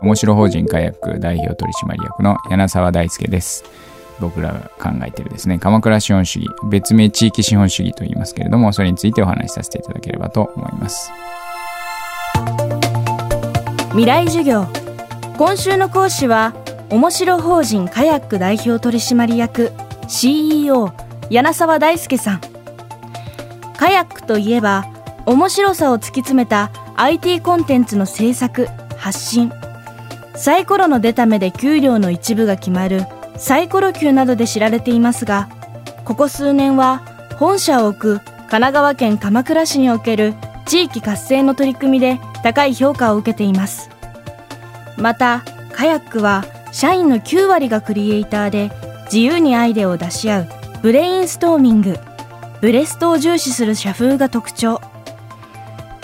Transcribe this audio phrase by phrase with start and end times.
[0.00, 3.64] 面白法人カヤック代表取締役の柳沢大輔です。
[4.20, 11.10] 僕らが考えているですね鎌倉資本主義別名地域資本主義と言いますけれどもそれについてお話しさせていただければと思います。
[13.90, 14.66] 未来授業。
[15.36, 16.54] 今週の講師は
[16.90, 19.72] 面白法人カヤック代表取締役
[20.06, 20.92] CEO
[21.30, 22.40] 柳沢大輔さん。
[23.76, 24.86] カヤックといえば
[25.24, 28.66] 面白さを突き詰めた IT コンテンツの制作
[28.96, 29.50] 発信。
[30.34, 33.02] サイコロの出た目で給料の一部が決まる
[33.36, 35.48] サイコロ級などで知られていますが
[36.04, 37.02] ここ数年は
[37.38, 40.34] 本社を置く神奈川県鎌倉市における
[40.66, 43.90] 地域活性の取り組みで高い評価を受けています。
[44.96, 48.70] またカヤックは社員の9割がクリエイターで
[49.04, 50.48] 自由にアイデアを出し合う
[50.82, 51.96] ブレインストーミング
[52.60, 54.80] ブレストを重視する社風が特徴。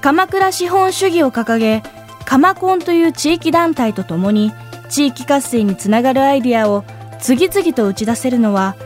[0.00, 1.82] 鎌倉資本主義を掲げ
[2.30, 4.52] 鎌コンという地域団体とともに
[4.88, 6.84] 地域活性につながるアイデアを
[7.18, 8.76] 次々と打ち出せるのは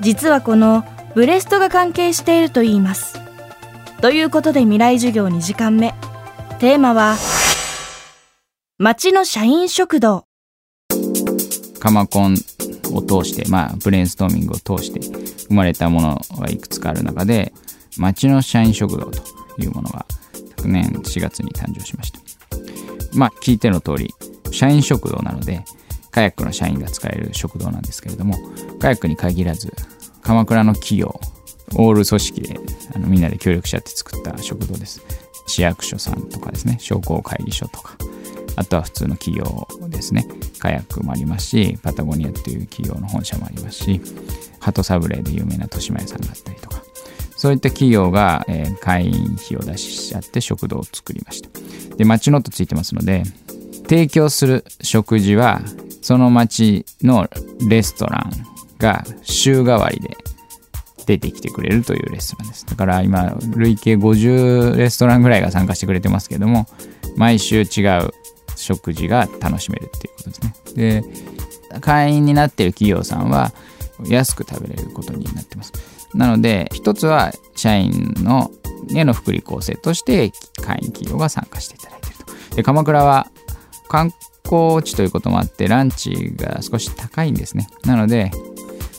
[0.00, 3.20] 実はこのブレストが関係しているといいます。
[4.00, 5.92] ということで未来授業2時間目。
[6.60, 7.16] テーマは
[8.78, 10.24] 町の社員食堂。
[11.80, 12.36] 鎌コン
[12.94, 15.00] を通してまあブレインストーミングを通して
[15.48, 17.52] 生まれたものがいくつかある中で
[17.98, 19.20] 町の社員食堂と
[19.58, 20.06] いうものが
[20.56, 22.23] 昨年4月に誕生しました。
[23.14, 24.14] まあ聞いての通り
[24.50, 25.64] 社員食堂なので
[26.10, 28.36] カヤックの社員が使える食堂なんですけれども
[28.80, 29.72] カヤックに限らず
[30.22, 31.20] 鎌倉の企業
[31.76, 32.60] オール組織で
[32.94, 35.02] あのみんなで協力し合って作った食堂です。
[35.46, 37.96] 市役所さんとかですね商工会議所とか
[38.56, 40.26] あとは普通の企業ですね。
[40.58, 44.00] カヤックもありますしパタゴニアっていう企業の本社もありますし
[44.60, 46.82] ハトサブレーで有名な豊島屋さんがあったりとか
[47.36, 53.24] そういった企業が、えー、会員費を出し合って食堂を作りましたで町のとついてますので
[53.88, 55.60] 提供する食事は
[56.00, 57.28] その町の
[57.68, 58.30] レストラン
[58.78, 60.16] が週替わりで
[61.06, 62.66] 出てきてくれるというレストランです。
[62.66, 66.66] だから今、累計50レストランぐらいが参加してくれてますけども、
[67.16, 68.10] 毎週違う
[68.56, 71.02] 食事が楽しめるっていうことですね。
[71.72, 73.52] で、会員になっている企業さんは
[74.06, 75.72] 安く食べれることになってます。
[76.14, 78.50] なので、一つは社員の
[78.94, 80.30] への福利厚生として
[80.62, 82.18] 会員企業が参加していただいている
[82.50, 82.56] と。
[82.56, 83.30] で、鎌倉は
[83.88, 84.12] 観
[84.44, 87.68] 光地ということもあってランチが少し高いんですね。
[87.84, 88.30] なので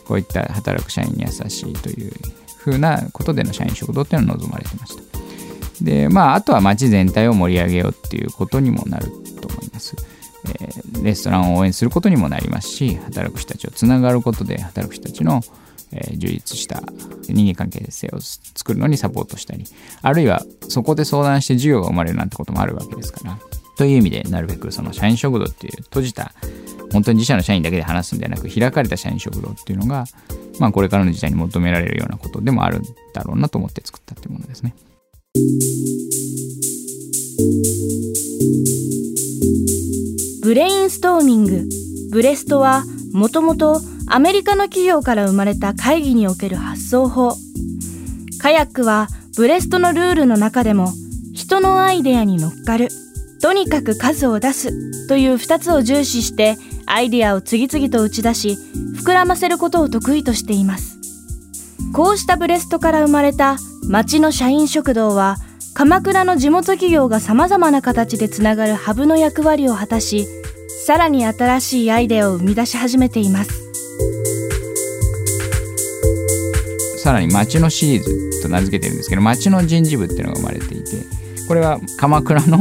[0.07, 2.11] こういった働く社員に優しいという
[2.57, 5.03] ふうなことでの社員食堂っていうのを望まれてました。
[5.81, 9.07] でまああとは街全体を盛り上げようっていうことにもなる
[9.41, 9.95] と思います、
[10.57, 10.69] え、
[11.03, 15.41] レストランを応援することにもなりますし働く人たちをつながることで働く人たちの
[15.95, 16.83] え、充実した
[17.27, 19.65] 人間関係性を作るのにサポートしたり
[20.01, 23.39] あるいはそこで相談して授業が生まれるなんてこともあるわけですから
[23.75, 26.33] という意味で、なるべくその社員食堂っていう閉じた、
[26.91, 30.05] 本当に自社の社員だけで話すんではなく、開かれた社員食堂っていうのが、
[30.59, 32.83] まあこれからの時代に求められるようなことでもあるん
[33.13, 34.73] だろうなと思って作ったっていうものですね。
[40.41, 41.67] ブレインストーミング、
[42.11, 42.83] ブレストは、
[43.15, 47.37] もともとアメリカの企業から生まれた会議における発想法。
[48.41, 50.91] カヤックはブレストのルールの中でも
[51.33, 52.89] 人のアイデアに乗っかる。
[53.41, 55.07] とにかく数を出す。
[55.07, 58.57] という2つを重視してアイデアを次々と打ち出し
[59.01, 60.99] 膨らませることを得意としています。
[61.93, 65.37] こうしたブレストから生まれた町の社員食堂は
[65.73, 70.27] 鎌倉の地元企業が様々な形でつながるハブの役割を果たし
[70.85, 73.49] さらに新しいアイデアを生み出し始めています。
[76.99, 80.91] さらに町のシリーズと名付けてるんですけど町の人事部っていうのが生まれていて
[81.47, 82.59] これは鎌倉の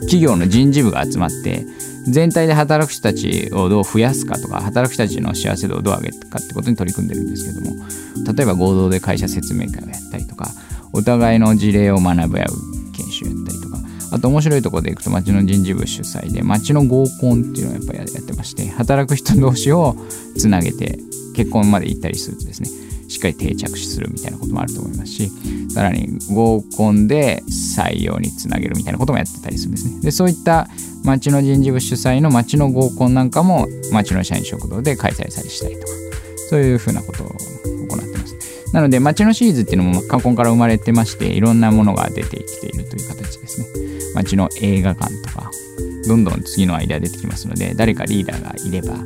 [0.00, 1.64] 企業の人事部が集まって
[2.06, 7.86] 全体で働く人たちをどう増やすかとか働く人たちの幸せ度をどう上げるかってことに取り組んでるんですけども
[8.34, 10.48] 例えば合同で会社説明会をやったりとか
[10.92, 12.46] お互いの事例を学ぶや
[14.12, 19.96] あと面白いところでいくと町の人事部主催で町の合コンっていうのをやっぱりやってまして働く人同士を
[20.36, 20.98] つなげて
[21.34, 22.68] 結婚まで行ったりするとですね。
[23.08, 25.30] しっかり定着するみたいなこともあると思いますし
[25.68, 30.00] さらに合コンで採用につなげるみたいなこともやってたりするんですね。
[30.00, 30.68] でそういった
[31.04, 35.88] 町の人事部主催の町の合コンなんかも町の社員食堂で開催されしたりとか
[36.48, 38.34] そういうふうなことを行ってます。
[38.72, 43.41] なので町のシリーズっていうのも過去から生まれてましていろんなものが出てきているという形。
[44.20, 45.50] ですね町の映画館とか
[46.06, 48.96] どんどん次のアイデア出てきますので誰かリーダーがいれば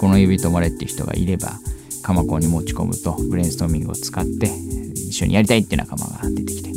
[0.00, 1.58] この指止まれっていう人がいれば
[2.02, 4.46] 鎌子に持ち込むとブレインストーミングを使って
[4.94, 6.70] 一緒にやりたいって仲間が出てきて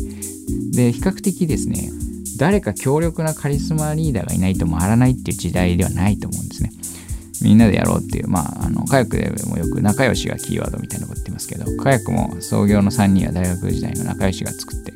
[0.75, 1.89] で比較的ですね
[2.37, 6.71] 誰か強力なカリスマリーダーがいないと回らないっていう時代ではないと思うんですね。
[7.43, 14.93] みんなでやろうっていう、まあ、あの、カヤックでもよく仲良しがキーワードみたいなこと言ってますけど、カヤックも創業の3人は大学時代の仲良しが作って、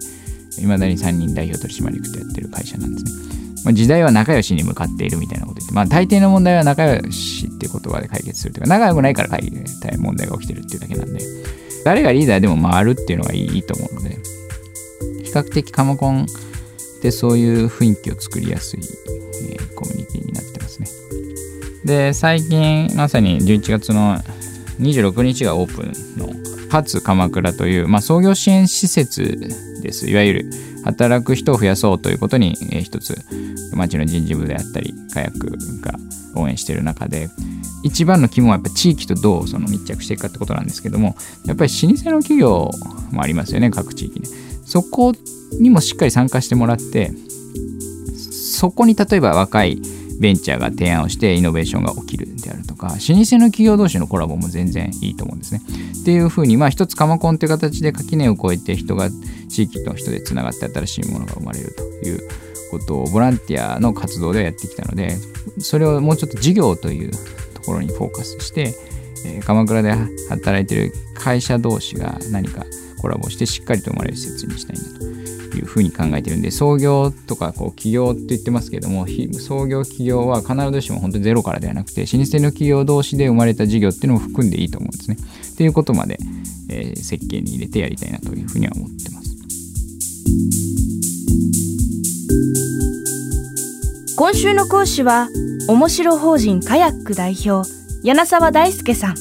[0.62, 3.28] いまだに3人代表取締役とやってる会社なんですね。
[3.66, 9.52] まあ、時代は仲良しに向かっているみたいなこと言って、まあ、大抵の問題は仲良しっていう言葉で解決するというか、仲良くないから解
[9.98, 11.20] 問題が起きてるっていうだけなんで、
[11.84, 14.18] 誰がリーダーでも回るっていうのがいいと思うので、
[15.24, 18.80] 比較的カモコンってそういう雰囲気を作りやすい、
[19.52, 20.88] えー、コミュニティになってますね。
[21.86, 24.18] で、最近、まさに11月の
[24.80, 26.30] 26日がオープンの
[26.70, 29.38] 初鎌倉という、まあ、創業支援施設
[29.88, 30.10] です。
[30.10, 30.52] いわゆる
[30.84, 33.18] 働く人を増やそうということに、えー、一つ
[33.74, 35.96] 町の人事部であったり火薬が
[36.36, 37.30] 応援している中で
[37.84, 42.70] 一番の肝はやっぱ地域とどうその密着していくかってことなんですけどもやっぱり老舗の企業
[43.12, 44.28] もありますよね各地域ね
[44.66, 45.14] そこ
[45.60, 47.12] にもしっかり参加してもらって
[48.32, 49.82] そこに例えば若い
[50.20, 53.00] ベンチャーが提案をしてイノベーションが起きるであるとか、老舗
[53.38, 55.62] の企業同士のコラボも全然いいと思うんですね。
[56.02, 59.10] っていうふうに、まあ一つカマコンという形で垣根を越えて人が
[59.48, 62.22] 地域の人でつながって新しいものが生まれるという
[62.72, 65.16] ことをボランティアの活動ではやってきたので、
[65.60, 67.12] それをもうちょっと事業という
[67.54, 68.74] ところにフォーカスして、
[69.26, 69.92] えー、鎌倉で
[70.30, 72.66] 働いてる会社同士が何か
[73.02, 85.18] コラボしてしっかりと生まれる施設にしたいなというふうに考えてるんで創業とかこう起業って言ってますけども創業起業は必ずしも本当にゼロからではなくて老舗の企業同士で生まれた事業っていうのも含んでいいと思うんですね。
[85.54, 86.20] っていうことまで、
[86.70, 89.17] えー、設計に入れてやりたいなというふうには思ってます。
[94.18, 95.30] 今週の講師は
[95.70, 97.70] 面白法人カヤック代表
[98.02, 99.16] 柳沢大輔さん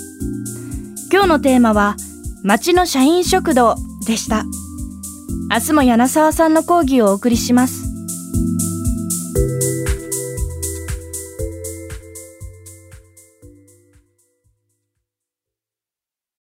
[1.12, 1.96] 今日のテーマは
[2.43, 3.76] 町の社員食堂
[4.06, 4.44] でした。
[5.50, 7.85] 明日も柳沢さんの講義をお送りします。